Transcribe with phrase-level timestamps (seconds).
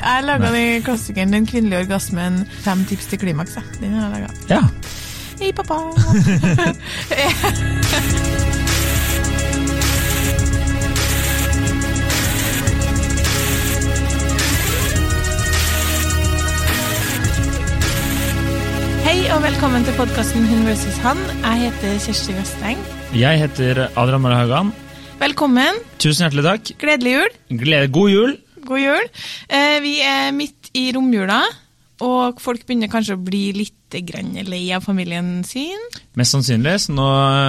[0.00, 2.44] Jeg laga den klassikeren 'Den kvinnelige orgasmen'.
[2.64, 3.58] Fem tips til klimaks.
[3.80, 4.28] Den har jeg laga.
[4.48, 4.60] Ja.
[5.40, 5.74] Hei, pappa.
[19.04, 21.16] Hei og velkommen til podkasten Hun versus han.
[21.44, 22.78] Jeg heter Kjersti Vesteng.
[23.12, 24.72] Jeg heter Adrian Mara Haugan.
[25.20, 25.82] Velkommen.
[25.98, 26.78] Tusen hjertelig takk.
[26.80, 27.28] Gledelig jul.
[27.58, 28.36] Glede, god jul.
[28.66, 29.10] God jul.
[29.48, 31.42] Eh, vi er midt i romjula,
[32.04, 35.80] og folk begynner kanskje å bli litt lei av familien sin.
[36.14, 36.76] Mest sannsynlig.
[36.84, 37.06] Så nå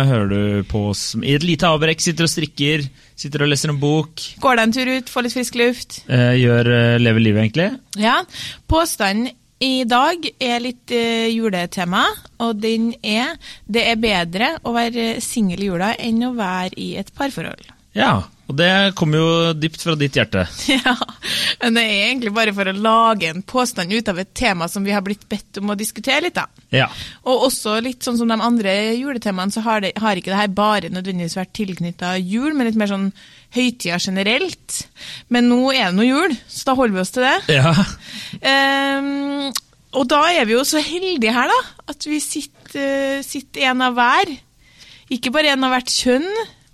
[0.10, 2.02] hører du på oss i et lite avbrekk.
[2.02, 4.24] Sitter og strikker, sitter og leser en bok.
[4.42, 6.00] Går deg en tur ut, får litt frisk luft.
[6.10, 7.70] Eh, gjør eh, Lever livet, egentlig.
[8.02, 8.18] Ja.
[8.72, 9.30] Påstanden
[9.62, 12.08] i dag er litt eh, juletema,
[12.42, 13.36] og den er
[13.70, 17.70] det er bedre å være singel i jula enn å være i et parforhold.
[17.94, 20.46] Ja, og det kommer jo dypt fra ditt hjerte.
[20.82, 20.96] Ja,
[21.62, 24.84] men det er egentlig bare for å lage en påstand ut av et tema som
[24.86, 26.48] vi har blitt bedt om å diskutere litt, da.
[26.74, 26.88] Ja.
[27.28, 30.54] Og også litt sånn som de andre juletemaene, så har, det, har ikke det her
[30.56, 33.10] bare nødvendigvis vært tilknytta jul, men litt mer sånn
[33.56, 34.84] høytida generelt.
[35.32, 37.60] Men nå er det nå jul, så da holder vi oss til det.
[37.60, 37.76] ja.
[38.42, 39.52] Um,
[40.00, 43.98] og da er vi jo så heldige her, da, at vi sitter, sitter en av
[43.98, 44.32] hver.
[45.12, 46.30] Ikke bare en av hvert kjønn,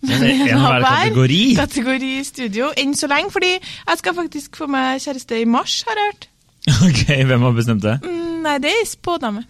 [0.51, 1.43] en hver kategori.
[1.59, 2.71] kategori studio.
[2.79, 6.27] Enn så lenge, fordi jeg skal faktisk få meg kjæreste i mars, har jeg hørt.
[6.87, 7.99] Ok, hvem har bestemt det?
[8.03, 9.45] Mm, nei, det er spådame.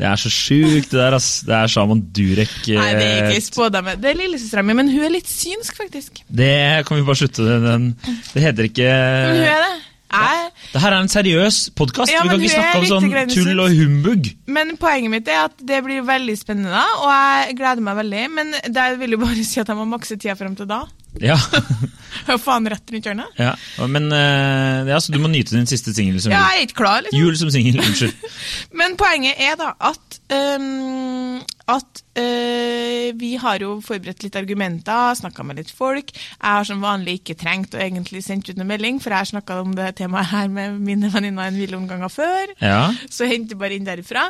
[0.00, 1.42] Det er så sjukt, det der, ass.
[1.44, 2.54] Det er Shaman Durek.
[2.70, 3.96] Nei, det er ikke eh, spådame.
[4.00, 6.22] Det er lillesøstera mi, men hun er litt synsk, faktisk.
[6.24, 7.90] Det kan vi bare slutte med.
[8.32, 9.74] Det heter ikke Men hun er det.
[10.10, 12.12] Jeg, Det her er en seriøs podkast.
[12.12, 14.28] Ja, vi kan ikke snakke om sånn tull og humbug.
[14.46, 18.22] men poenget mitt er at det blir veldig spennende, og jeg gleder meg veldig.
[18.36, 20.84] Men det vil jo bare si at jeg må makse tida frem til da.
[21.18, 21.38] Ja.
[22.34, 23.38] Og faen rett rundt hjørnet.
[23.40, 23.54] ja.
[23.90, 26.80] Men eh, ja, så du må nyte din siste singel som Ja, jeg er ikke
[26.82, 27.20] klar, liksom.
[27.20, 28.28] Jul som singel, unnskyld.
[28.80, 35.44] Men poenget er da at, um, at uh, vi har jo forberedt litt argumenter, snakka
[35.46, 36.12] med litt folk.
[36.14, 39.30] Jeg har som vanlig ikke trengt å egentlig sendt ut noen melding, for jeg har
[39.32, 42.54] snakka om det temaet her med mine venninner en million ganger før.
[42.62, 42.82] Ja.
[43.10, 44.28] Så henter bare inn derifra.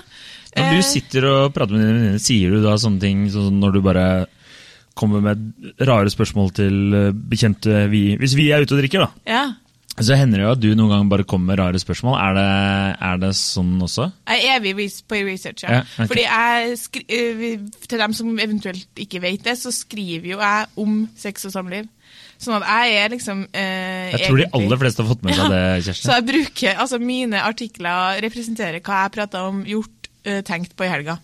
[0.50, 3.60] Når du Eh, sitter og prater med dine venninner, sier du da sånne ting sånn
[3.62, 4.06] når du bare
[5.00, 9.10] kommer med rare spørsmål til eh, bekjente vi Hvis vi er ute og drikker, da,
[9.28, 9.42] ja.
[9.98, 12.18] så hender det jo at du noen gang bare kommer med rare spørsmål.
[12.20, 12.48] Er det,
[13.10, 14.10] er det sånn også?
[14.28, 15.80] Jeg er evig på research, ja.
[15.80, 16.10] Ja, okay.
[16.12, 16.76] Fordi jeg
[17.20, 21.56] øh, Til dem som eventuelt ikke vet det, så skriver jo jeg om sex og
[21.56, 21.88] samliv.
[22.40, 25.50] Sånn at jeg er liksom eh, Jeg tror de aller fleste har fått med seg
[25.52, 26.06] det, Kjersti.
[26.06, 30.86] Så jeg bruker, altså mine artikler representerer hva jeg prata om, gjort, øh, tenkt på
[30.86, 31.18] i helga.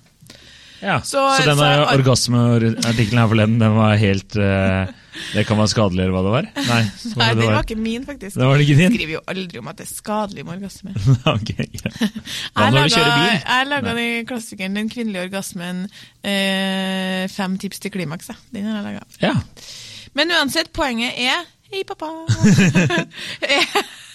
[0.86, 1.00] Ja.
[1.02, 4.86] Så, Så- denne orgasmeartikkelen her forleden, den var helt uh,
[5.32, 6.46] Det kan være skadelig, eller hva det var?
[6.68, 6.82] Nei,
[7.16, 7.54] Nei, det den var.
[7.56, 8.36] var ikke min, faktisk.
[8.36, 8.84] Det var det ikke din?
[8.92, 10.94] Jeg skriver jo aldri om at det er skadelig med orgasme.
[11.34, 11.90] okay, ja.
[11.96, 13.34] Jeg du laga- bil?
[13.40, 15.82] Jeg laga den klassikeren 'Den kvinnelige orgasmen',
[16.22, 18.30] eh, fem tips til klimaks.
[18.52, 19.04] Den har jeg laga.
[19.24, 19.34] Ja.
[20.14, 22.06] Men uansett, poenget er Hei, pappa!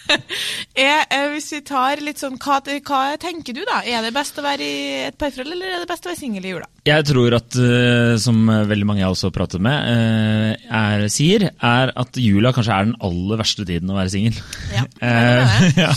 [0.87, 3.81] er, eh, hvis vi tar litt sånn hva, hva tenker du, da?
[3.85, 6.47] Er det best å være i et parforhold, eller er det best å være singel
[6.47, 6.69] i jula?
[6.81, 11.43] Jeg tror at, eh, som veldig mange jeg også har pratet med, eh, er, sier,
[11.61, 14.39] er at jula kanskje er den aller verste tiden å være singel.
[14.73, 15.91] Ja, Eh, ja,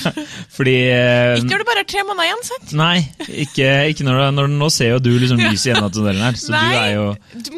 [0.53, 0.75] fordi
[1.39, 2.71] Ikke når du bare er tre måneder igjen, sant?
[2.77, 2.99] Nei,
[3.45, 6.25] ikke, ikke når, du- når Nå ser jo du liksom lyset i enden av tunnelen
[6.25, 7.07] her, så du er jo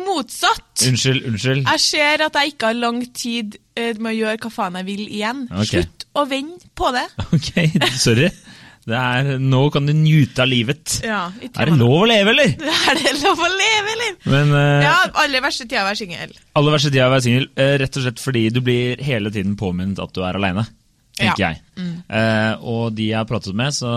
[0.07, 0.87] motsatt.
[0.87, 1.63] Unnskyld, unnskyld.
[1.67, 5.05] Jeg ser at jeg ikke har lang tid med å gjøre hva faen jeg vil
[5.07, 5.45] igjen.
[5.51, 5.83] Okay.
[5.83, 7.07] Slutt å vende på det.
[7.37, 7.51] Ok,
[7.99, 8.31] sorry.
[8.87, 11.01] Det er, nå kan du nyte av livet.
[11.03, 11.25] Ja,
[11.59, 12.53] Er det lov å leve, eller?
[12.93, 14.13] Er det lov å leve, eller?
[14.31, 16.37] Men uh, Ja, aller verste tida å være singel.
[16.55, 19.57] aller verste tida å være singel, uh, rett og slett fordi du blir hele tiden
[19.59, 20.67] påminnet at du er aleine.
[21.17, 21.49] Tenker Ja.
[21.57, 21.63] jeg.
[22.13, 23.89] Eh, og de jeg har pratet med, så,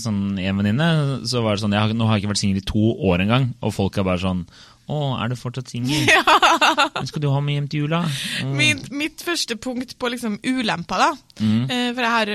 [0.00, 0.86] sånn en venninne,
[1.28, 3.20] så var det sånn jeg har, Nå har jeg ikke vært singel i to år
[3.26, 4.46] engang, og folk er bare sånn
[4.84, 6.08] Å, er du fortsatt singel?
[7.08, 8.02] Skal du ha med hjem til jula?
[8.44, 8.50] Mm.
[8.58, 11.38] Min, mitt første punkt på liksom ulemper, da.
[11.40, 11.62] Mm.
[11.62, 12.32] Eh, for jeg har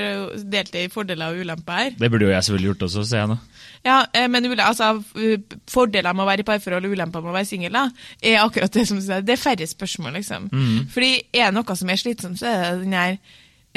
[0.56, 1.92] delt det i fordeler og ulemper her.
[2.00, 3.38] Det burde jo jeg selvfølgelig gjort også, ser jeg nå.
[3.86, 7.36] Ja, eh, men altså, uh, Fordeler med å være i parforhold og ulemper med å
[7.38, 9.22] være singel er akkurat det som du sier.
[9.24, 10.50] Det er færre spørsmål, liksom.
[10.50, 10.90] Mm.
[10.90, 13.22] Fordi er det noe som er slitsomt, så er det den her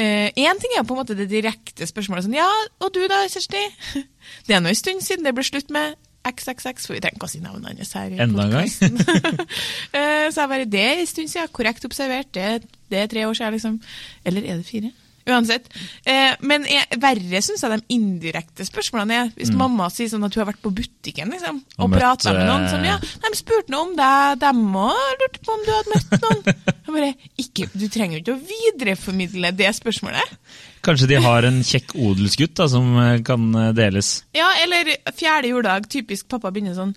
[0.03, 2.49] Én ting er jo på en måte det direkte spørsmålet sånn Ja,
[2.81, 3.61] og du da, Kjersti?
[4.49, 5.99] Det er nå en stund siden det ble slutt med
[6.29, 8.13] XXX, for vi trenger ikke å si navnet hans her.
[8.15, 8.69] i Enda en gang?
[9.99, 11.51] Eh, så jeg bare Det er en stund siden.
[11.53, 12.31] Korrekt observert.
[12.35, 13.81] Det, det er tre år siden, liksom.
[14.25, 14.93] Eller er det fire?
[15.31, 15.69] Uansett.
[16.09, 19.31] Eh, men jeg, verre syns jeg de indirekte spørsmålene er.
[19.37, 21.85] Hvis mamma sier sånn at hun har vært på butikken liksom, og, Mm.
[21.87, 25.55] Og prata med noen eh, ja, De spurte noe om deg, dem òg lurte på
[25.55, 26.43] om du hadde møtt noen.
[26.83, 27.09] Jeg bare,
[27.43, 30.37] ikke, Du trenger jo ikke å videreformidle det spørsmålet.
[30.83, 34.15] Kanskje de har en kjekk odelsgutt da, som eh, kan eh, deles.
[34.35, 36.97] Ja, eller fjerde juledag, typisk pappa begynner sånn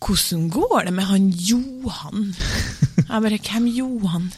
[0.00, 2.32] Hvordan går det med han Johan?
[3.08, 4.28] Jeg bare, hvem Johan?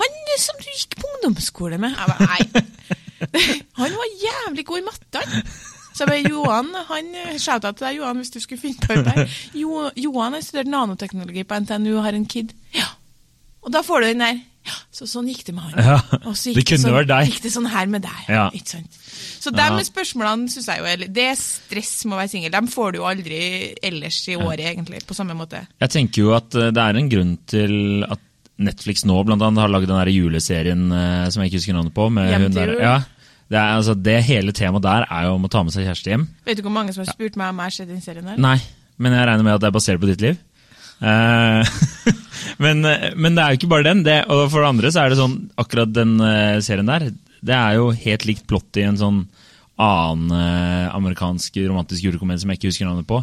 [0.00, 1.94] Han som du gikk på ungdomsskole med.
[1.94, 2.64] Jeg bare, nei.
[3.80, 5.44] Han var jævlig god i matte, han.
[5.94, 9.28] Så jeg bare, Johan, han, Shouta til deg, Johan, hvis du skulle finne på det.
[9.54, 12.50] Jo, Johan har studert nanoteknologi på NTNU og har en kid.
[12.74, 12.88] Ja.
[13.62, 14.42] Og da får du den der.
[14.64, 15.86] Ja, så sånn gikk det med han.
[15.86, 17.30] Ja, Og så det gikk det, sånn, deg.
[17.30, 18.20] Gikk det sånn her med deg.
[18.32, 18.44] Ja.
[18.56, 18.98] Ikke sant?
[19.44, 19.68] Så Ja.
[19.76, 22.50] de spørsmålene synes jeg jo er Det er stress med å være singel.
[22.54, 23.40] De får du jo aldri
[23.84, 25.66] ellers i året, egentlig, på samme måte.
[25.84, 28.18] Jeg tenker jo at eh, det er en grunn til at
[28.62, 31.94] Netflix nå blant annet har laget den der juleserien eh, som jeg ikke husker navnet
[31.96, 32.06] på.
[32.14, 32.96] Med Hjem hun der, ja,
[33.50, 36.12] det, er, altså, det hele temaet der er jo om å ta med seg kjæreste
[36.12, 36.26] hjem.
[36.46, 38.40] Vet du hvor mange som har spurt meg om jeg har sett den serien der?
[38.40, 38.58] Nei,
[39.02, 40.38] men jeg regner med at det er basert på ditt liv.
[41.02, 41.66] Uh,
[42.64, 44.04] men, eh, men det er jo ikke bare den.
[44.06, 47.08] Det, og for det andre så er det sånn, akkurat den uh, serien der,
[47.44, 49.24] det er jo helt likt plott i en sånn
[49.82, 53.20] annen uh, amerikansk romantisk julekomedie som jeg ikke husker navnet på.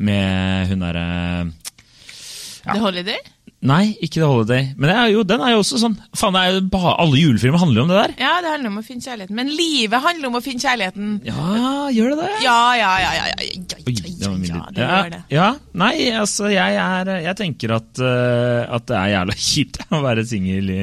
[0.00, 1.04] Med hun derre
[2.64, 2.74] Ja.
[2.74, 3.20] The Holiday?
[3.60, 4.70] Nei, ikke The Holiday.
[4.80, 7.60] Men det er jo, den er jo også sånn Faen, er jo bare, alle julefilmer
[7.60, 8.14] handler jo om det der.
[8.22, 9.36] Ja, det handler om å finne kjærligheten.
[9.36, 11.10] Men livet handler om å finne kjærligheten.
[11.28, 11.50] Ja,
[11.92, 12.30] gjør det det?
[12.46, 15.20] Ja, ja, ja, ja, ja, ja, ja, ja, det gjør det.
[15.34, 20.02] ja, nei, altså jeg er Jeg tenker at, uh, at det er jævla kjipt å
[20.06, 20.80] være singel i,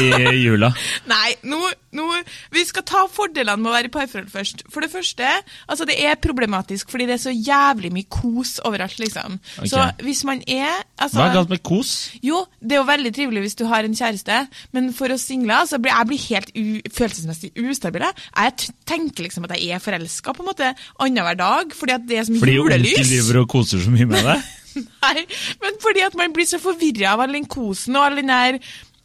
[0.00, 0.08] i
[0.40, 0.72] jula.
[1.12, 1.60] Nei, nå,
[1.96, 2.06] nå,
[2.54, 4.64] vi skal ta fordelene med å være i parforhold først.
[4.72, 5.32] For det første,
[5.66, 9.38] altså det er problematisk fordi det er så jævlig mye kos overalt, liksom.
[9.56, 9.72] Okay.
[9.72, 11.94] Så hvis man er altså, Hva er galt med kos?
[12.24, 14.42] Jo, det er jo veldig trivelig hvis du har en kjæreste,
[14.76, 16.52] men for oss single altså, blir jeg blir helt
[16.96, 18.04] følelsesmessig ustabil.
[18.04, 18.72] jeg.
[18.86, 22.28] Tenker liksom at jeg er forelska på en måte annenhver dag, fordi at det er
[22.28, 23.10] som Fordi onkel julelys.
[23.10, 24.46] driver og koser så mye med deg?
[25.02, 25.22] Nei,
[25.62, 28.58] men fordi at man blir så forvirra av all den kosen og all den der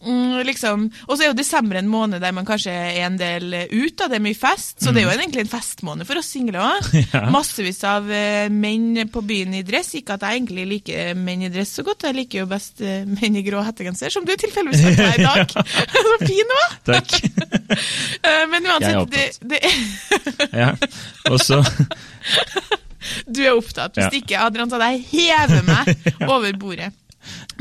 [0.05, 3.53] mm, liksom, Og så er jo desember en måned der man kanskje er en del
[3.53, 4.79] eh, ut, da, det er mye fest.
[4.81, 6.91] Så det er jo egentlig en festmåned for oss single òg.
[6.91, 6.99] Mm.
[7.11, 7.25] Ja.
[7.33, 9.89] Massevis av uh, menn på byen i dress.
[9.97, 13.01] Ikke at jeg egentlig liker menn i dress så godt, jeg liker jo best uh,
[13.17, 15.55] menn i grå hettegenser, som du tilfeldigvis har på deg i dag.
[16.05, 16.77] så fin du var!
[16.91, 17.17] Takk.
[18.23, 19.61] uh, Men uansett, det, det,
[20.55, 20.71] Ja.
[21.31, 21.59] Og så
[23.25, 23.95] du er opptatt.
[23.97, 24.19] Hvis Ja.
[24.21, 26.91] ikke, Adrian, så hadde jeg hevet meg over bordet.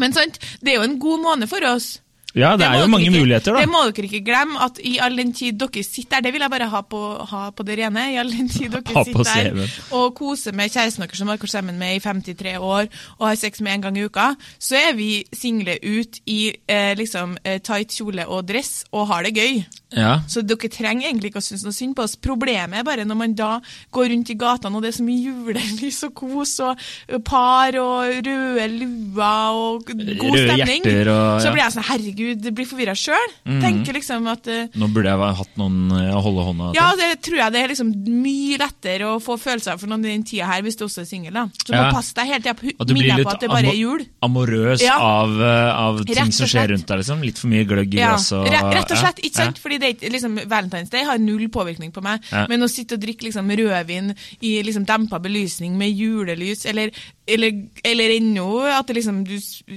[0.00, 1.98] Men sant, det er jo en god måned for oss.
[2.34, 5.16] Ja, det er jo mange ikke, muligheter, Det må dere ikke glemme, at i all
[5.18, 7.00] den tid dere sitter der, det vil jeg bare ha på,
[7.30, 11.02] ha på det rene, i all den tid dere sitter der og koser med kjæresten
[11.02, 12.86] deres som dere er sammen med i 53 år,
[13.18, 16.94] og har sex med en gang i uka, så er vi single ut i eh,
[16.98, 19.62] liksom eh, tight kjole og dress og har det gøy.
[19.96, 20.20] Ja.
[20.30, 22.14] Så dere trenger egentlig ikke å synes noe synd på oss.
[22.22, 23.50] Problemet er bare når man da
[23.90, 26.84] går rundt i gatene, og det er så mye julelys og kos og
[27.26, 31.18] par og røde luer og god Røde stemning, og, ja.
[31.42, 33.32] så blir jeg sånn herregud, det blir forvirra sjøl.
[33.60, 36.78] Tenker liksom at eh, Nå burde jeg hatt noen eh, å holde hånda til.
[36.80, 37.90] ja, det tror jeg det er liksom
[38.22, 41.08] mye lettere å få følelser for noen i den tida her, hvis du også er
[41.10, 41.38] singel.
[41.64, 41.84] Så Ja.
[41.90, 43.72] må passe deg hele tida på At du blir minne litt på at det bare
[43.72, 44.04] er jul.
[44.22, 44.96] amorøs Ja.
[45.00, 46.98] av, eh, av ting som skjer rundt deg.
[47.02, 47.22] liksom.
[47.24, 48.50] Litt for mye gløgg i Ja, glasset.
[48.50, 49.58] rett, og slett, ja, ikke sant?
[49.58, 52.20] Fordi det liksom, Valentine's Day har null påvirkning på meg.
[52.48, 56.90] Men å sitte og drikke liksom, rødvin i liksom, dempa belysning med julelys, eller,
[57.34, 57.56] eller,
[57.86, 59.36] eller ennå at det, liksom, du,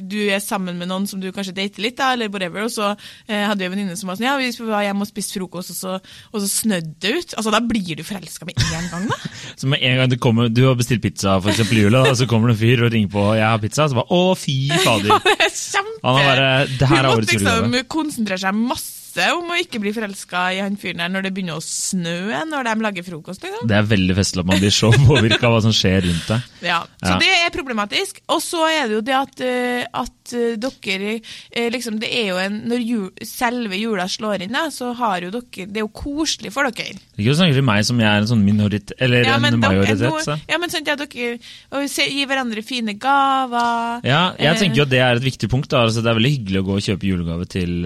[0.10, 2.92] du er sammen med noen som du kanskje dater litt, da, eller whatever, og så
[2.94, 5.74] eh, hadde vi en venninne som var sånn Ja, vi var hjemme og spiste frokost,
[5.76, 5.94] og så,
[6.32, 7.36] og så snødde det ut.
[7.38, 9.20] Altså, Da blir du forelska med en gang, da.
[9.60, 12.18] Så med en gang du kommer, Du har bestilt pizza for eksempel i jula, og
[12.18, 14.58] så kommer det en fyr og ringer på 'jeg har pizza', så bare 'å, fy
[14.86, 15.22] fader'.
[15.28, 16.00] Det er kjempe...
[16.04, 17.72] Han har bare, det her er Hun årets måtte julegave.
[17.72, 19.03] liksom konsentrere seg masse
[19.38, 22.64] om å ikke bli forelska i han fyren der når det begynner å snø når
[22.66, 23.44] de lager frokost.
[23.44, 23.68] liksom.
[23.70, 26.42] Det er veldig festlig at man blir så påvirka av hva som skjer rundt deg.
[26.66, 27.18] Ja, Så Ja.
[27.20, 28.20] det er problematisk.
[28.30, 32.28] Og så er det jo det at, eh, at eh, dere eh, liksom, Det er
[32.32, 35.86] jo en Når jul, selve jula slår inn, da, så har jo dere Det er
[35.86, 36.98] jo koselig for dere.
[37.18, 40.00] Ikke snakke til meg som jeg er en sånn minoritet, eller Ja, en majoritet.
[40.00, 41.38] nå- ja, men sånn at dere
[41.72, 44.02] og se, gir hverandre fine gaver.
[44.04, 45.70] Ja, jeg tenker jo at det er et viktig punkt.
[45.70, 45.84] Da.
[45.86, 47.86] Altså, det er veldig hyggelig å gå og kjøpe julegave til,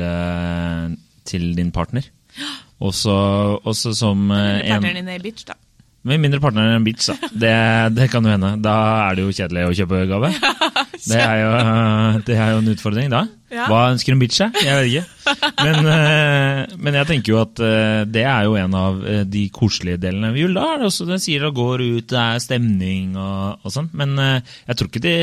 [1.28, 2.08] til din partner.
[2.78, 3.14] Også,
[3.66, 5.58] også som eh, en Partneren din er bitch, da.
[6.08, 7.30] Med mindre partneren er en bitch, da.
[7.44, 7.56] Det,
[7.98, 8.54] det kan jo hende.
[8.64, 8.76] Da
[9.08, 10.32] er det jo kjedelig å kjøpe gave.
[11.08, 11.50] Det er jo,
[12.26, 13.20] det er jo en utfordring, da.
[13.54, 14.56] Hva ønsker en bitch seg?
[14.60, 15.36] Jeg vet ikke.
[15.62, 19.44] Men, eh, men jeg tenker jo at eh, det er jo en av eh, de
[19.54, 20.58] koselige delene ved jul.
[20.58, 23.88] Da er det også, den sier det går ut, det er stemning og, og sånn.
[23.96, 25.16] Men eh, jeg tror ikke de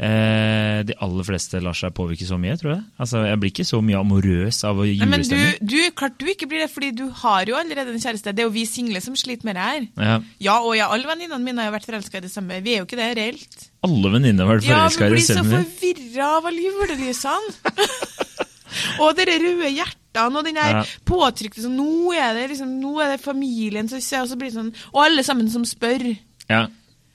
[0.00, 2.84] Eh, de aller fleste lar seg påvirke så mye, tror jeg.
[3.04, 6.48] Altså, Jeg blir ikke så mye amorøs av Nei, men du, du, klart du ikke
[6.48, 8.32] blir det, fordi du har jo allerede en kjæreste.
[8.32, 9.84] Det er jo vi single som sliter med det her.
[10.00, 10.14] Ja.
[10.40, 12.62] Ja, og ja, alle venninnene mine har jo vært forelska i det samme.
[12.64, 13.68] Vi er jo ikke det reelt.
[13.84, 17.76] Alle venninner har vært Ja, forelska men i blir så forvirra av alle julelysene.
[19.04, 20.82] og de røde hjertene og den der Ja.
[21.04, 24.48] påtrykte sånn Nå er det liksom, nå er det familien som ser, og så blir
[24.48, 26.08] det sånn Og alle sammen som spør.
[26.48, 26.64] Ja,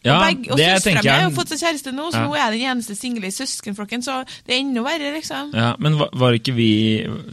[0.06, 2.26] ja og begge, og søstera mi har jo fått seg kjæreste nå, så Ja.
[2.28, 5.54] nå er jeg den eneste single i søskenflokken, så det er enda verre, liksom.
[5.54, 6.70] Ja, men var, var ikke vi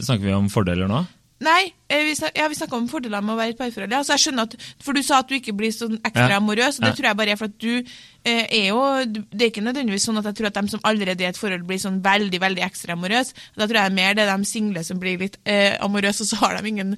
[0.01, 1.05] Snakker vi om fordeler nå?
[1.43, 3.93] Nei, eh, vi, snak, ja, vi snakka om fordelene med å være i et parforhold.
[3.97, 4.53] Altså, jeg skjønner at,
[4.85, 6.37] For du sa at du ikke blir sånn ekstra Ja.
[6.39, 6.95] amorøs, og det Ja.
[6.95, 7.83] tror jeg bare er for at du
[8.25, 11.19] eh, er jo Det er ikke nødvendigvis sånn at jeg tror at de som allerede
[11.19, 13.33] er i et forhold, blir sånn veldig veldig ekstra amorøs.
[13.57, 16.35] Da tror jeg mer det er de single som blir litt eh, amorøse, og så
[16.45, 16.95] har de ingen,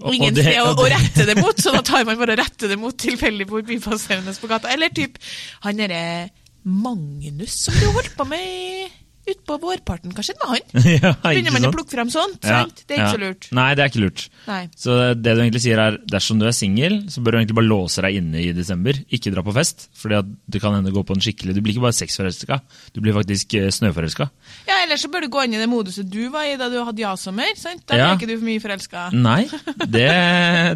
[0.00, 2.36] Og- ingen og det- sted å, å rette det mot, så da tar man bare
[2.36, 4.68] å rette det mot tilfeldig forbipasserende på gata.
[4.70, 5.18] Eller typ
[5.62, 6.30] han derre
[6.64, 8.90] Magnus som du holdt på med
[9.32, 10.12] utpå vårparten.
[10.16, 10.84] Hva skjedde med han?
[11.04, 12.42] ja, Begynner man å plukke frem sånt?
[12.44, 12.82] Ja, sant?
[12.86, 13.14] Det er ikke ja.
[13.16, 13.48] så lurt.
[13.58, 14.24] Nei, det er ikke lurt.
[14.48, 14.60] Nei.
[14.78, 17.68] Så det du egentlig sier er, dersom du er singel, så bør du egentlig bare
[17.70, 18.98] låse deg inne i desember.
[19.14, 21.84] Ikke dra på fest, fordi det kan hende gå på en skikkelig Du blir ikke
[21.88, 22.60] bare sexforelska,
[22.94, 24.28] du blir faktisk eh, snøforelska.
[24.68, 26.78] Ja, Ellers så bør du gå inn i det moduset du var i da du
[26.84, 27.52] hadde ja-sommer.
[27.60, 27.84] sant?
[27.88, 28.08] Da Ja.
[28.12, 29.08] er ikke du for mye forelska.
[29.16, 29.42] Nei,
[29.96, 30.08] det,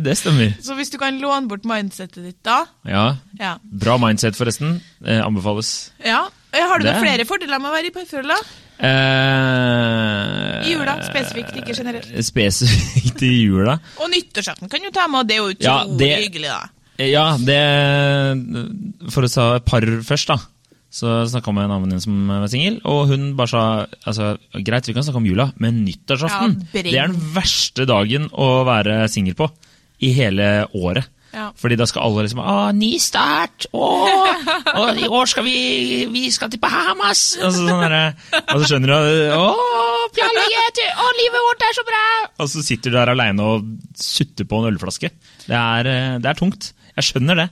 [0.05, 0.55] det stemmer.
[0.63, 3.07] Så hvis du kan låne bort mindsetet ditt da Ja,
[3.39, 3.57] Ja.
[3.63, 4.81] Bra mindset, forresten.
[5.05, 5.91] Eh, anbefales.
[6.05, 6.25] ja.
[6.53, 8.29] Har du Det- noen flere fordeler med å være i parforhold?
[8.29, 8.37] da?
[9.43, 12.09] Eh, I jula, spesifikt, ikke generelt.
[12.27, 13.79] Spesifikt i jula.
[14.03, 16.63] Og nyttårsaften kan du ta med, det er jo Ja, utrolig det- hyggelig, da.
[17.03, 20.37] Ja, det For å ta par først, da.
[20.93, 23.63] Så snakka jeg med en annen som var singel, og hun bare sa
[24.07, 28.29] altså, greit, vi kan snakke om jula, men nyttårsaften Ja, det er den verste dagen
[28.29, 29.49] å være singel på
[30.05, 31.09] i hele året.
[31.33, 31.47] Ja.
[31.57, 33.67] Fordi da skal alle liksom Å, ny start!
[33.73, 33.87] Å,
[34.77, 35.55] og i år skal vi
[36.13, 37.23] Vi skal til Bahamas!
[37.41, 38.13] Og så, sånn der,
[38.43, 39.47] og så skjønner du Å,
[40.13, 40.45] Pjalle,
[40.93, 42.05] å, livet vårt er så bra!
[42.45, 45.09] Og så sitter du der aleine og sutter på en ølflaske.
[45.47, 46.73] Det er, eh, det er tungt.
[46.99, 47.49] Jeg skjønner det.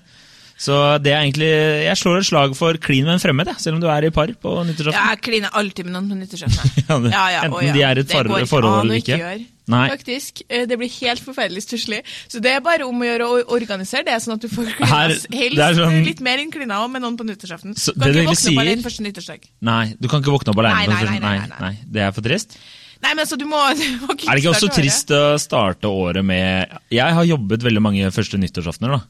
[0.60, 1.48] Så det er egentlig
[1.86, 4.12] Jeg slår et slag for klin med en fremmed, jeg, selv om du er i
[4.12, 5.06] par på Ja, nyttårsaften.
[5.08, 6.74] jeg kliner alltid med noen på nyttårsaften.
[6.90, 8.12] Ja, det- enten å de er i et
[8.50, 9.16] forhold eller ikke.
[9.22, 9.84] gjøre, Nei.
[9.92, 10.42] Faktisk.
[10.48, 12.00] Eh, Det blir helt forferdelig stusslig.
[12.28, 14.90] Så det er bare om å gjøre å organisere det, sånn at du får klina
[14.90, 17.74] Her- helst sånn- litt mer enn klina med noen på nyttårsaften.
[17.74, 19.48] Du kan det ikke våkne opp alene første nyttårsdag.
[19.62, 20.86] Nei, du kan ikke våkne opp alene.
[20.88, 21.72] Nei, nei, nei, nei.
[21.90, 22.58] Det er for trist.
[23.02, 26.22] Nei, men så du må, du må Er det ikke også trist å starte året
[26.24, 29.00] med Jeg har jobbet veldig mange første nyttårsaftener, da.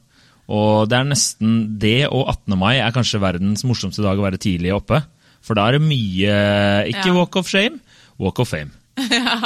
[0.51, 2.57] Og det er nesten det og 18.
[2.57, 5.03] mai er kanskje verdens morsomste dag å være tidlig oppe.
[5.41, 7.13] For da er det mye Ikke Ja.
[7.13, 7.79] walk of shame,
[8.17, 8.71] walk of fame.
[9.17, 9.37] ja.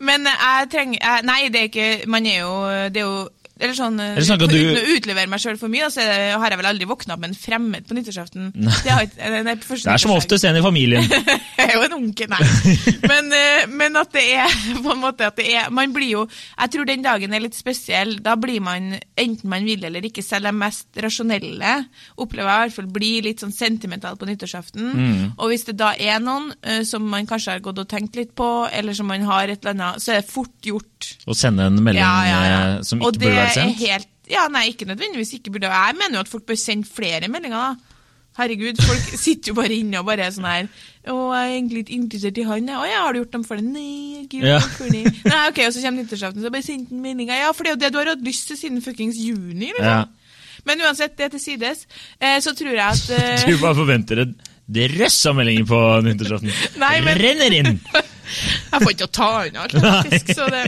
[0.00, 2.54] Men jeg trenger Nei, det er ikke Man er jo
[2.90, 3.28] Det er jo
[3.60, 6.68] eller sånn, snakker Uten du- å utlevere meg sjøl for mye, så har jeg vel
[6.70, 8.52] aldri våkna opp med en fremmed på nyttårsaften.
[8.84, 11.02] Det, Det er som oftest en i familien.
[11.58, 12.38] Jeg er jo en onkel, nei.
[13.10, 16.20] Men, eh, men at det er på en måte at det er Man blir jo
[16.30, 18.14] Jeg tror den dagen er litt spesiell.
[18.24, 21.72] Da blir man, enten man vil eller ikke, selv de mest rasjonelle
[22.16, 24.86] opplever jeg i hvert fall blir litt sånn sentimental på nyttårsaften.
[24.94, 25.24] Mm.
[25.36, 28.32] Og hvis det da er noen eh, som man kanskje har gått og tenkt litt
[28.38, 31.10] på, eller som man har et eller annet, så er det fort gjort.
[31.28, 32.58] Å sende en melding Ja, ja, ja.
[32.78, 33.72] eh, som ikke burde være det er.
[33.78, 35.70] Helt, ja, nei, ikke nødvendigvis ikke burde.
[35.72, 37.94] Jeg mener jo at folk bør sende flere meldinger, da.
[38.38, 40.68] Herregud, folk sitter jo bare inne og bare er sånn her
[41.10, 42.76] Å, jeg er egentlig litt interessert i han, jeg.
[42.78, 43.64] Å ja, har du gjort dem for det?
[43.66, 44.60] Nei, gud, Ja.
[44.92, 47.32] Nei, ok, og så kommer nyttårsaften, så bare sendt en melding.
[47.34, 49.88] Ja, for det er jo det du har hatt lyst til siden fuckings juni, liksom.
[49.88, 50.04] Ja.
[50.68, 51.86] Men uansett, det til sides,
[52.20, 54.36] eh, så tror jeg at eh, Du bare forventer et
[54.68, 56.52] drøss av meldinger på nyttårsaften.
[56.84, 57.78] Nei, men- Renner inn!
[58.28, 60.34] Jeg får ikke å ta unna alt, faktisk.
[60.38, 60.64] Så det.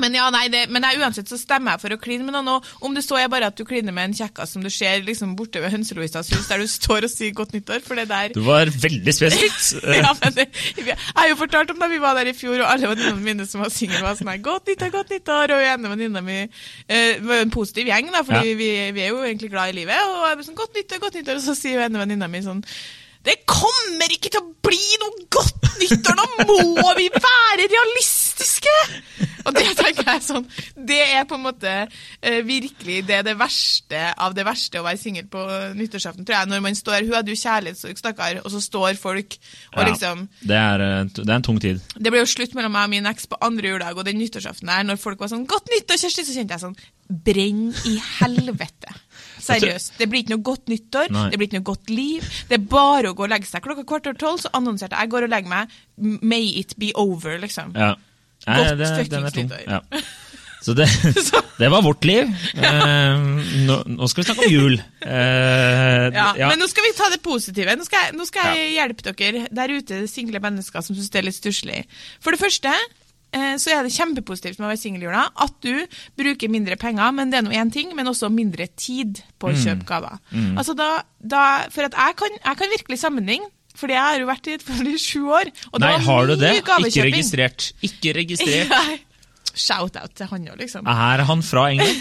[0.00, 2.48] Men ja, nei, det, men jeg, uansett så stemmer jeg for å kline med noen.
[2.56, 5.02] Og om det så er bare at du kliner med en kjekkas som du ser
[5.04, 8.32] liksom borte ved Hønselovisas hus, der du står og sier godt nyttår, for det der
[8.36, 9.84] Du var veldig spesifikt.
[10.00, 10.46] ja, men det,
[10.80, 13.46] Jeg har jo fortalt om da vi var der i fjor, og alle venninnene mine
[13.50, 17.20] som var single, var sånn her, godt nyttår, godt nyttår, og ene venninna mi eh,
[17.20, 18.56] var jo en positiv gjeng, da, fordi Ja.
[18.62, 21.20] vi, vi er jo egentlig glad i livet, og jeg ble sånn, godt nyttår, godt
[21.20, 22.64] nyttår, og så sier ene venninna mi sånn
[23.26, 26.16] det kommer ikke til å bli noe godt nyttår!
[26.16, 28.76] Nå må vi være realistiske!
[29.48, 30.44] Og det tenker jeg sånn
[30.76, 35.00] Det er på en måte eh, virkelig det det verste av det verste å være
[35.00, 35.42] singel på
[35.76, 36.50] nyttårsaften, tror jeg.
[36.50, 39.36] Når man står Hun hadde jo kjærlighetssorg, stakkar, og så står folk
[39.74, 41.82] og Ja, liksom det, er, eh, det er en tung tid.
[41.96, 44.72] Det ble jo slutt mellom meg og min eks på andre juledag, og den nyttårsaften
[44.72, 48.92] her, når folk var sånn 'Godt nyttår, Kjersti', så kjente jeg sånn Brenn i helvete.
[49.44, 49.92] Seriøst.
[49.98, 51.26] Det blir ikke noe godt nyttår, Nei.
[51.30, 52.28] det blir ikke noe godt liv.
[52.48, 53.62] Det er bare å gå og legge seg.
[53.64, 55.68] Klokka kvart over tolv så annonserte jeg 'Jeg går og legger meg'.
[56.22, 57.72] May it be over, liksom.
[57.74, 57.94] Ja.
[58.46, 59.64] Nei, Godt det, er fuckings nyttår.
[59.68, 59.80] Ja.
[60.60, 60.86] Så det,
[61.60, 62.28] det var vårt liv.
[62.56, 63.18] Eh,
[63.64, 64.74] nå, nå skal vi snakke om jul.
[65.00, 66.48] Eh, Ja, ja.
[66.48, 67.76] Men nå skal vi ta det positive.
[67.76, 71.22] Nå skal jeg, nå skal jeg hjelpe dere der ute, single mennesker som syns det
[71.22, 71.84] er litt stusslig.
[72.20, 72.72] For det første
[73.62, 75.86] så er det kjempepositivt med å være singel i jula at du
[76.18, 79.54] bruker mindre penger, men det er nå én ting, men også mindre tid på Mm.
[79.54, 80.18] å kjøpe gaver.
[80.58, 80.88] Altså da,
[81.22, 83.46] da, for at jeg kan, jeg kan virkelig sammenligne,
[83.78, 85.52] fordi jeg har jo vært i et forhold i sju år.
[85.72, 86.50] Og Nei, har du det?
[86.58, 87.70] Ikke registrert.
[87.86, 89.00] Ikke registrert.
[89.54, 90.86] Shout-out til han òg, liksom.
[90.86, 91.96] Er han fra England?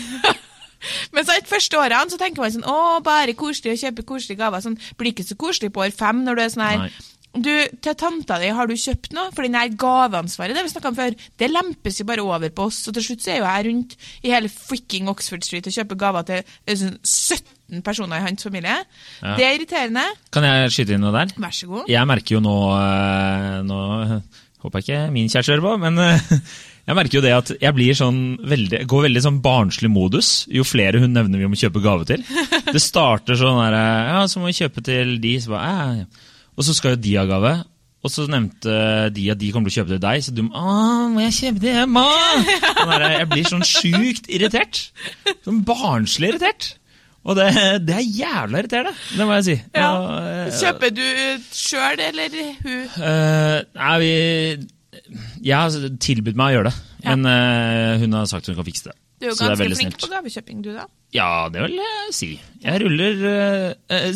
[1.13, 4.39] Men så de første årene så tenker man sånn Å, bare koselig å kjøpe koselige
[4.39, 4.61] gaver.
[4.63, 6.91] Sånn, blir ikke så koselig på år fem når du er sånn her Nei.
[7.37, 7.51] Du,
[7.83, 9.29] Til tanta di, har du kjøpt noe?
[9.35, 12.81] For den her gaveansvaret det vi om før, det lempes jo bare over på oss.
[12.89, 13.95] Og til slutt så er jo jeg rundt
[14.25, 18.47] i hele freaking Oxford Street og kjøper gaver til eh, sånn 17 personer i hans
[18.47, 18.79] familie.
[19.21, 19.35] Ja.
[19.37, 20.07] Det er irriterende.
[20.33, 21.35] Kan jeg skyte inn noe der?
[21.37, 21.91] Vær så god.
[21.91, 23.79] Jeg merker jo nå, eh, nå
[24.59, 26.31] Håper jeg ikke min kjæreste hører på, men eh,
[26.89, 30.65] jeg merker jo det at jeg blir sånn veldig, går veldig sånn barnslig modus jo
[30.67, 32.25] flere hun nevner vi må kjøpe gave til.
[32.67, 35.37] Det starter sånn der Ja, så må vi kjøpe til de.
[35.39, 36.28] Så bare, ja, ja.
[36.59, 37.53] Og så skal jo de ha gave.
[37.99, 38.73] Og så nevnte
[39.11, 40.65] de at de kommer til å kjøpe det til deg, så du må
[41.11, 42.03] må jeg kjøpe det hjemme?
[43.19, 44.79] Jeg blir sånn sjukt irritert.
[45.43, 46.69] Sånn barnslig irritert.
[47.27, 47.49] Og det,
[47.83, 49.55] det er jævla irriterende, det må jeg si.
[49.75, 49.89] Ja.
[50.23, 51.03] Eh, Kjøper du
[51.51, 52.85] sjøl eller hun?
[52.95, 54.13] Uh, nei, vi
[55.43, 58.87] Jeg har tilbudt meg å gjøre det, men uh, hun har sagt hun kan fikse
[58.87, 58.95] det.
[59.19, 60.87] Du er jo ganske flink på gavekjøping, du da.
[61.15, 62.27] Ja, det vil jeg si.
[62.59, 64.09] Jeg ruller uh,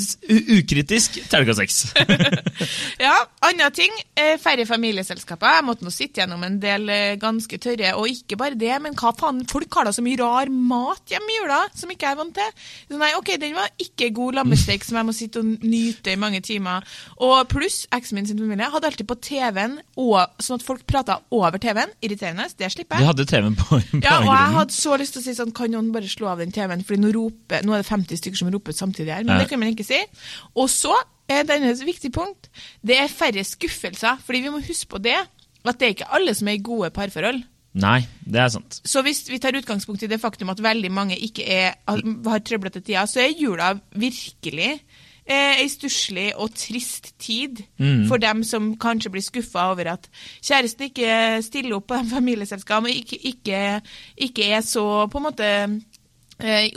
[0.58, 1.78] ukritisk terningkast seks.
[3.02, 3.92] Ja, andre ting.
[4.20, 5.56] Eh, færre familieselskaper.
[5.58, 9.12] Jeg måtte nå sitte gjennom en del ganske tørre, og ikke bare det, men hva
[9.18, 12.20] faen, folk har da så mye rar mat hjemme i jula som ikke jeg er
[12.20, 12.52] vant til.
[12.92, 16.20] Så nei, ok, den var ikke god lammesteik som jeg må sitte og nyte i
[16.20, 16.86] mange timer.
[17.26, 21.58] Og pluss, eksen min sin familie hadde alltid på TV-en, sånn at folk prata over
[21.64, 21.96] TV-en.
[22.06, 23.12] Irriterende, det slipper De jeg.
[23.14, 25.74] hadde TV-en på, på Ja, og jeg hadde så lyst til å si sånn, kan
[25.74, 28.52] noen bare slå av den TV-en, fordi nå, roper, nå er det 50 stykker som
[28.54, 30.00] roper samtidig her, men det kan man ikke si.
[30.56, 30.94] Og så
[31.32, 32.50] er det et viktig punkt,
[32.86, 35.16] det er færre skuffelser, fordi vi må huske på det,
[35.64, 37.44] at det er ikke alle som er i gode parforhold.
[37.74, 38.82] Nei, det er sant.
[38.86, 42.84] Så hvis vi tar utgangspunkt i det faktum at veldig mange ikke er, har trøblete
[42.86, 44.68] tider, så er jula virkelig
[45.26, 48.06] eh, ei stusslig og trist tid Mm.
[48.08, 50.06] for dem som kanskje blir skuffa over at
[50.46, 53.64] kjæresten ikke stiller opp på de familieselskapene, ikke, ikke,
[54.28, 55.50] ikke er så på en måte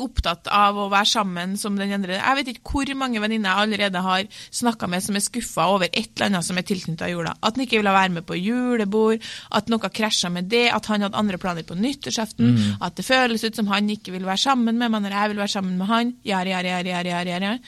[0.03, 2.19] opptatt av å være sammen som den andre.
[2.21, 5.89] Jeg vet ikke hvor mange venninner jeg allerede har snakka med som er skuffa over
[5.93, 7.35] et eller annet som er tilknytta jula.
[7.43, 11.03] At han ikke ville være med på julebord, at noe krasja med det, at han
[11.07, 14.79] hadde andre planer på nyttårsaften, at det føles ut som han ikke vil være sammen
[14.79, 16.15] med meg når jeg vil være sammen med han.
[16.27, 17.59] Jari, jari, jari, jari, jari, jari.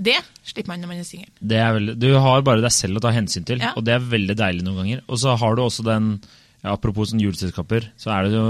[0.00, 0.16] Det
[0.48, 1.90] slipper man når man er singel.
[2.00, 3.74] Du har bare deg selv å ta hensyn til, Ja.
[3.76, 5.02] og det er veldig deilig noen ganger.
[5.08, 6.20] Og så har du også den
[6.60, 8.44] ja, Apropos sånn juleselskaper, så er det jo,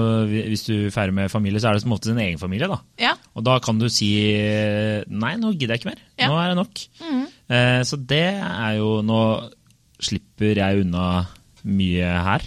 [0.51, 2.67] hvis du feirer med familie, så er det som ofte din egen familie.
[2.71, 2.81] da.
[2.99, 3.13] Ja.
[3.39, 4.11] Og da kan du si
[5.07, 6.03] nei, nå gidder jeg ikke mer.
[6.19, 6.31] Ja.
[6.31, 6.83] Nå er det nok.
[7.51, 9.21] Eh, så det er jo Nå
[10.01, 11.27] slipper jeg unna
[11.69, 12.45] mye her.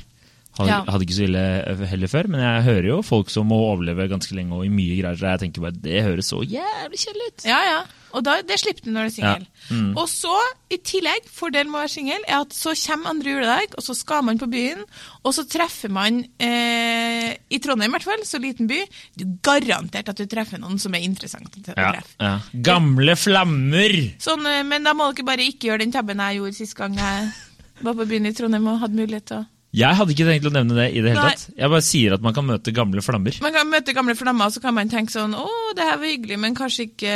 [0.53, 0.83] Hadde, Ja.
[0.85, 4.35] hadde ikke så ille heller før, men jeg hører jo folk som må overleve ganske
[4.37, 5.17] lenge og i mye greier.
[5.17, 7.45] Jeg tenker bare det høres så jævlig kjedelig ut.
[7.49, 7.79] Ja, ja.
[8.13, 9.45] Og da, det slipper du når du er singel.
[9.47, 9.73] Ja.
[9.73, 9.87] Mm.
[9.97, 10.33] Og så,
[10.69, 13.95] i tillegg, fordelen med å være singel, er at så kommer andre juledag, og så
[13.97, 14.83] skal man på byen,
[15.25, 18.83] og så treffer man, eh, i Trondheim i hvert fall, så liten by,
[19.17, 21.81] du er garantert at du treffer noen som er interessant å treffe.
[21.81, 22.03] ja.
[22.21, 22.35] ja.
[22.53, 23.97] Gamle flammer!
[24.21, 26.93] Sånn, eh, men da må dere bare ikke gjøre den tabben jeg gjorde sist gang
[27.01, 27.33] jeg
[27.81, 30.51] var på byen i Trondheim og hadde mulighet til å Jeg hadde ikke tenkt å
[30.53, 31.29] nevne det i det hele Nei.
[31.33, 31.47] tatt.
[31.57, 33.37] Jeg bare sier at man kan møte gamle flammer.
[33.41, 36.11] Man kan møte gamle flammer, og så kan man tenke sånn Å, det her var
[36.11, 37.15] hyggelig, men kanskje ikke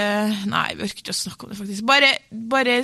[0.50, 1.86] Nei, vi orker ikke å snakke om det, faktisk.
[1.86, 2.80] Bare, bare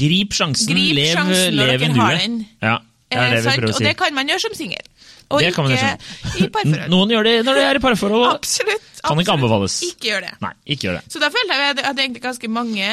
[0.00, 2.36] Grip sjansen, Grip lev, sjansen når lev dere har den.
[2.60, 3.80] Ja, det er eh, det vi prøver å si.
[3.80, 4.92] Og det kan man gjøre som singel.
[5.32, 6.90] Og Det kan man ikke i parforhold.
[6.92, 8.26] Noen gjør det når de er i parforhold.
[8.28, 8.88] og Absolutt.
[9.04, 9.80] Kan ikke anbefales.
[9.88, 10.32] Ikke gjør det.
[10.44, 11.04] Nei, ikke gjør det.
[11.12, 12.88] Så da følte jeg at hadde egentlig ganske mange,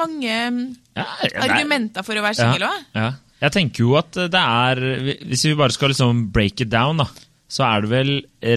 [0.00, 2.84] mange Ja, det er- argumenter for å være singel òg.
[2.96, 3.12] Ja, ja.
[3.38, 4.80] Jeg tenker jo at det er
[5.22, 7.06] Hvis vi bare skal liksom break it down, da,
[7.48, 8.10] så er det vel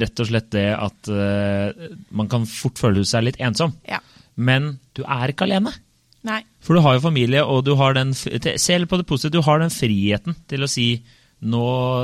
[0.04, 3.76] rett og slett det at uh, man kan fort føle seg litt ensom.
[3.88, 4.00] Ja.
[4.36, 5.72] Men du er ikke alene.
[6.28, 6.42] Nei.
[6.62, 8.28] For du har jo familie, og du har den f-
[8.62, 9.38] Se på det positive.
[9.40, 10.90] Du har den friheten til å si
[11.42, 11.64] nå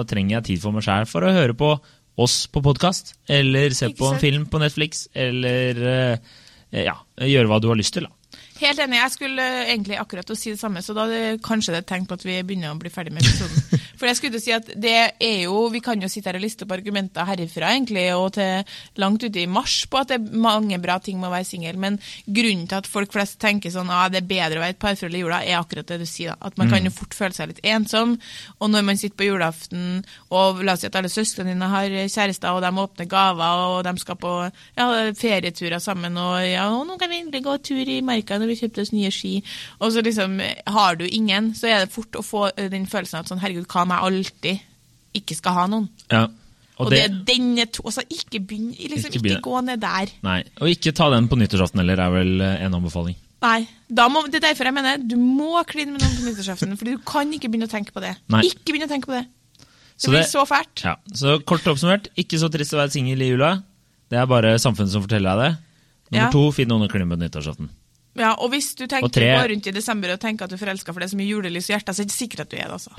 [0.09, 1.75] trenger jeg tid for meg sjæl for å høre på
[2.17, 6.37] oss på podkast, eller se på en film på Netflix, eller uh,
[6.73, 8.07] ja, gjøre hva du har lyst til.
[8.07, 8.16] da.
[8.57, 8.97] Helt enig.
[8.99, 11.07] Jeg skulle eh, egentlig akkurat å si det samme, så da
[11.43, 13.81] kanskje det tegn på at vi begynner å bli ferdig med episoden.
[13.97, 16.65] For jeg skulle si at det er jo Vi kan jo sitte her og liste
[16.65, 18.63] opp argumenter herifra egentlig, og til
[19.01, 21.79] langt ute i mars på at det er mange bra ting med å være singel,
[21.81, 24.75] men grunnen til at folk flest tenker sånn at ah, det er bedre å være
[24.75, 26.33] et parforhold i jula, er akkurat det du sier.
[26.33, 28.15] da, At man kan jo fort føle seg litt ensom.
[28.59, 31.87] Og når man sitter på julaften, og la oss si at alle søstrene dine har
[31.89, 34.33] kjærester, og de åpner gaver, og de skal på
[34.77, 38.53] ja, ferieturer sammen, og ja, og nå kan vi endelig gå tur i marka når
[38.53, 39.35] vi kjøpte oss nye ski,
[39.79, 40.39] og så liksom
[40.77, 43.86] har du ingen, så er det fort å få den følelsen at sånn, herregud, hva
[43.87, 44.65] om jeg alltid
[45.17, 45.87] ikke skal ha noen?
[46.11, 46.27] Ja.
[46.77, 50.11] Og, det, er denne to, altså ikke begynn, liksom, Ikke ikke, gå ned der.
[50.21, 53.15] Nei, Og ikke ta den på nyttårsaften heller, er vel eh, en anbefaling.
[53.41, 56.75] Nei, da må, det er derfor jeg mener du må kline med noen på nyttårsaften,
[56.77, 58.13] fordi du kan ikke begynne å tenke på det.
[58.33, 58.43] Nei.
[58.51, 59.23] Ikke begynne å tenke på det.
[59.57, 60.83] Det Så blir det- så fælt.
[60.85, 63.63] Ja, Så kort oppsummert, ikke så trist å være singel i jula.
[64.09, 65.57] Det er bare samfunnet som forteller deg det.
[66.11, 66.31] Nummer Ja.
[66.31, 67.69] to, finn noen å kline med på nyttårsaften.
[68.17, 70.61] Ja, og hvis du tenker tre- går rundt i desember og tenker at du er
[70.63, 72.49] forelska for det er så mye julelys i hjertet, så er det ikke sikkert at
[72.49, 72.91] du er det, altså.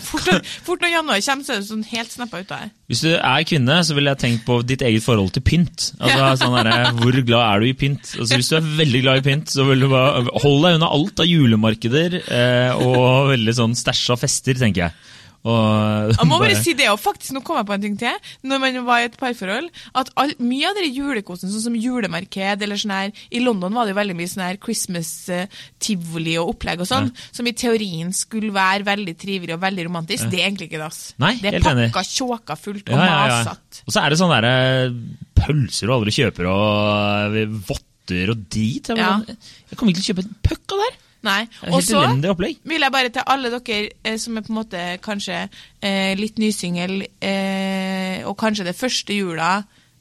[0.10, 0.28] Fort,
[0.66, 2.70] fort når januar kommer, så er du sånn helt snappa ut av det.
[2.90, 5.90] Hvis du er kvinne, så ville jeg tenkt på ditt eget forhold til pynt.
[6.00, 8.14] Altså, sånn der, Hvor glad er du i pynt?
[8.16, 10.90] Altså, hvis du er veldig glad i pynt, så vil du bare holde deg unna
[10.96, 14.98] alt av julemarkeder eh, og veldig sånn stæsja fester, tenker jeg.
[15.40, 17.94] Og, Jeg må bare bare- si det, og faktisk nå kom jeg på en ting
[17.98, 18.16] til.
[18.44, 22.60] Når man var i et parforhold, at all, mye av den julekosen, sånn som julemarked
[22.66, 26.82] eller sånn her I London var det jo veldig mye sånn her Christmas-tivoli og opplegg
[26.84, 30.28] og sånn, som i teorien skulle være veldig trivelig og veldig romantisk.
[30.30, 31.02] Det er egentlig ikke det, ass.
[31.22, 33.42] Nei, det er pakka tjåka fullt og Ja, ja, ja.
[33.48, 33.84] masete.
[33.86, 34.96] Og så er det sånne der,
[35.40, 38.90] pølser du aldri kjøper, og eh, votter og drit.
[38.92, 39.14] Jeg, Ja.
[39.20, 39.38] sånn,
[39.70, 40.98] jeg kommer ikke til å kjøpe en pucka her!
[41.26, 41.42] Nei.
[41.68, 45.42] Og så vil jeg bare til alle dere eh, som er på en måte kanskje
[45.44, 49.58] eh, litt nysingel, eh, og kanskje det første jula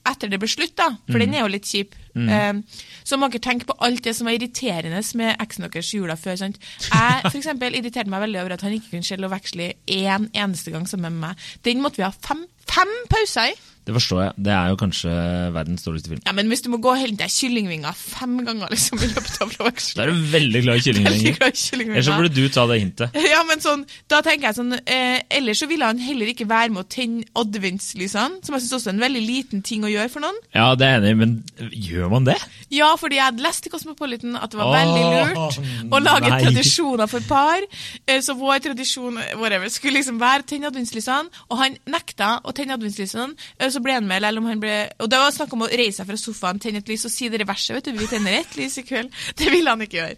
[0.07, 2.61] etter det ble slutt, da, for den er jo litt kjip, eh,
[3.05, 6.39] så må dere tenke på alt det som var irriterende med eksen deres jula før.
[6.39, 6.59] sant?
[6.87, 10.29] Jeg for eksempel, irriterte meg veldig over at han ikke kunne skjelle og veksle én
[10.31, 11.49] eneste gang sammen med meg.
[11.67, 13.59] Den måtte vi ha fem, fem pauser i.
[13.89, 14.33] Det forstår jeg.
[14.45, 15.11] Det er jo kanskje
[15.55, 16.21] verdens dårligste film.
[16.27, 19.39] Ja, Men hvis du må gå og hente deg kyllingvinger fem ganger liksom, i løpet
[19.41, 21.39] av å Da er du veldig glad i kyllingvinger.
[21.49, 23.17] Ellers så burde du ta det hintet.
[23.29, 26.73] Ja, men sånn, da tenker jeg sånn eh, Ellers så ville han heller ikke være
[26.73, 30.09] med å tenne adventslysene, som jeg syns også er en veldig liten ting å gjøre
[30.13, 30.37] for noen.
[30.55, 31.35] Ja, det er enig men
[31.73, 32.37] gjør man det?
[32.73, 36.41] Ja, fordi jeg hadde lest i Cosmopolitan at det var veldig lurt å lage nei.
[36.45, 37.65] tradisjoner for par.
[38.05, 42.77] Eh, så vår tradisjon whatever, skulle liksom være tenne adventslysene, og han nekta å tenne
[42.77, 43.35] adventslysene.
[43.57, 45.71] Eh, så ble han med, eller om han ble Og det var snakk om å
[45.71, 47.99] reise seg fra sofaen, tenne et lys og si det verset, vet du.
[47.99, 49.13] Vi tenner ett lys i kveld.
[49.39, 50.17] Det ville han ikke gjøre.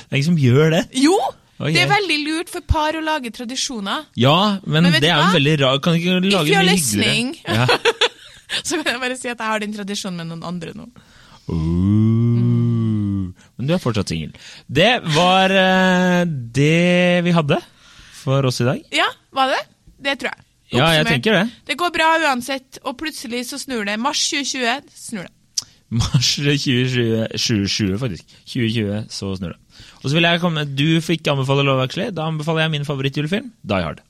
[0.00, 0.82] Det er ingen som gjør det.
[1.00, 1.16] Jo!
[1.60, 4.06] Oi, Det er veldig lurt for par å lage tradisjoner.
[4.16, 5.82] Ja, men, Men det er jo veldig rart.
[5.84, 7.34] Kan du ikke lage you're det mye listening.
[7.44, 7.66] Ja.
[8.66, 10.88] Så kan jeg bare si at jeg har den tradisjonen med noen andre nå.
[11.50, 14.32] Uh, men du er fortsatt singel.
[14.66, 17.60] Det var uh, det vi hadde
[18.22, 18.80] for oss i dag.
[18.96, 19.60] Ja, var det?
[20.00, 20.49] Det tror jeg.
[20.70, 21.44] Ja, jeg tenker det.
[21.66, 23.96] Det går bra uansett, og plutselig så snur det.
[24.00, 25.32] Mars 2020 snur det.
[25.90, 28.36] Mars 2020, 2020 faktisk.
[28.46, 29.58] 2020, så snur det.
[30.00, 32.12] Og så vil jeg komme, Du fikk anbefale Love Actually.
[32.14, 34.04] Da anbefaler jeg min favorittjulefilm, Die Hard.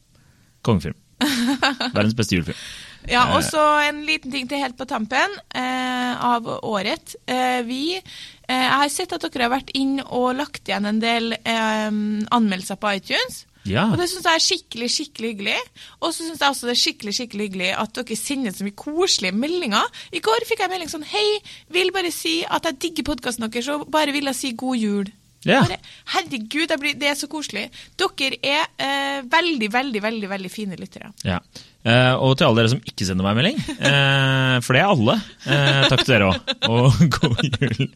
[0.66, 0.98] Kongefilm.
[1.96, 2.60] Verdens beste julefilm.
[3.08, 7.14] Ja, og så en liten ting til helt på tampen eh, av året.
[7.24, 8.02] Eh, vi eh,
[8.50, 12.76] Jeg har sett at dere har vært inn og lagt igjen en del eh, anmeldelser
[12.80, 13.46] på iTunes.
[13.70, 13.86] Ja.
[13.90, 15.56] Og det syns jeg er skikkelig skikkelig hyggelig.
[16.00, 18.78] Og så syns jeg også det er skikkelig skikkelig hyggelig at dere sender så mye
[18.78, 20.02] koselige meldinger.
[20.12, 21.28] I går fikk jeg melding sånn Hei,
[21.72, 25.10] vil bare si at jeg digger podkasten deres, og bare vil jeg si god jul.
[25.48, 25.62] Ja.
[25.64, 25.78] Bare,
[26.12, 27.70] herregud, blir, det er så koselig.
[27.96, 31.12] Dere er eh, veldig, veldig, veldig veldig fine lyttere.
[31.24, 31.38] Ja.
[31.80, 35.16] Eh, og til alle dere som ikke sender meg melding, eh, for det er alle,
[35.46, 36.52] eh, takk til dere òg.
[36.68, 37.88] Og god jul.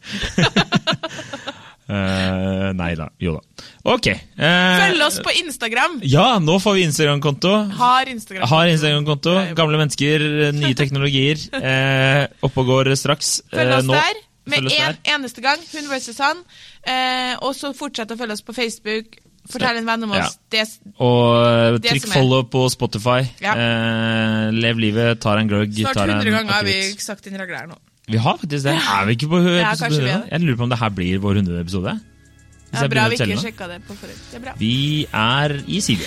[1.88, 3.08] Eh, nei da.
[3.20, 3.64] Jo da.
[3.92, 4.06] Ok.
[4.38, 4.44] Uh,
[4.80, 5.98] Følg oss på Instagram.
[6.08, 7.52] Ja, nå får vi Instagram-konto.
[7.76, 8.46] Har Instagram.
[8.48, 9.34] Har Instagram-konto.
[9.58, 10.24] Gamle mennesker,
[10.56, 11.42] nye teknologier.
[11.52, 13.36] Uh, oppe og går straks.
[13.52, 14.98] Følg Eh, oss nå- der med oss en der.
[15.16, 15.60] eneste gang.
[15.74, 16.40] Hun versus han.
[16.84, 19.20] Eh, og så fortsett å følge oss på Facebook.
[19.44, 20.38] Fortell en venn om oss.
[20.48, 20.62] Det,
[21.04, 23.18] Og eh, Det trykk follow på Spotify.
[23.44, 23.52] Ja.
[23.52, 27.76] Eh, lev livet, tar en gløgg, snart 100 ganger har vi sagt inn regler nå.
[28.08, 28.74] Vi har faktisk det.
[28.74, 30.26] Er vi ikke på Ja, episode 100 er?
[30.30, 31.60] Jeg lurer på om det her blir vår 100.
[31.60, 31.94] episode.
[32.70, 34.20] Hvis Det er bra vi ikke sjekka det på forhånd.
[34.30, 34.52] Det er bra.
[34.58, 36.06] Vi er i Silje.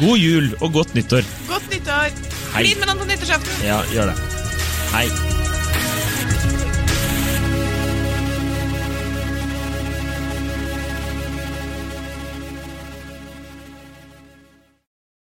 [0.00, 1.26] God jul og godt nyttår.
[1.48, 2.10] Godt nyttår!
[2.54, 3.64] Klin med noen på nyttårsaften!
[3.66, 4.20] Ja, gjør det.
[4.94, 5.08] Hei.